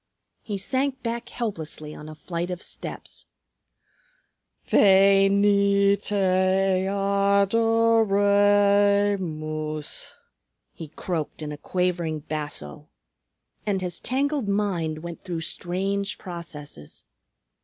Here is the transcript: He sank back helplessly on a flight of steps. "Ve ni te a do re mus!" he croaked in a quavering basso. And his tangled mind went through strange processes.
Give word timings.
He 0.41 0.57
sank 0.57 1.03
back 1.03 1.29
helplessly 1.29 1.93
on 1.93 2.09
a 2.09 2.15
flight 2.15 2.49
of 2.49 2.59
steps. 2.59 3.27
"Ve 4.65 5.29
ni 5.29 5.95
te 5.95 6.15
a 6.87 7.45
do 7.47 7.99
re 8.01 9.15
mus!" 9.17 10.11
he 10.73 10.87
croaked 10.87 11.43
in 11.43 11.51
a 11.51 11.57
quavering 11.59 12.21
basso. 12.21 12.89
And 13.67 13.81
his 13.81 13.99
tangled 13.99 14.47
mind 14.47 15.03
went 15.03 15.23
through 15.23 15.41
strange 15.41 16.17
processes. 16.17 17.05